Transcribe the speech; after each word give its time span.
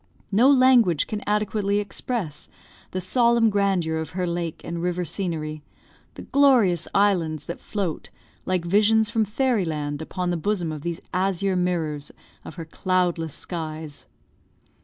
No 0.31 0.49
language 0.49 1.05
can 1.05 1.21
adequately 1.27 1.77
express 1.77 2.49
the 2.89 2.99
solemn 2.99 3.51
grandeur 3.51 3.99
of 3.99 4.09
her 4.17 4.25
lake 4.25 4.59
and 4.63 4.81
river 4.81 5.05
scenery; 5.05 5.61
the 6.15 6.23
glorious 6.23 6.87
islands 6.95 7.45
that 7.45 7.59
float, 7.59 8.09
like 8.43 8.65
visions 8.65 9.11
from 9.11 9.25
fairy 9.25 9.63
land, 9.63 10.01
upon 10.01 10.31
the 10.31 10.37
bosom 10.37 10.71
of 10.71 10.81
these 10.81 11.01
azure 11.13 11.55
mirrors 11.55 12.11
of 12.43 12.55
her 12.55 12.65
cloudless 12.65 13.35
skies. 13.35 14.07